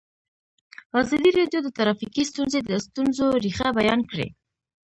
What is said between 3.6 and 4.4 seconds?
بیان کړې.